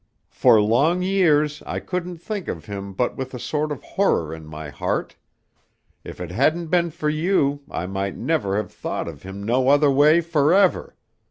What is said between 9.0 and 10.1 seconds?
of him no other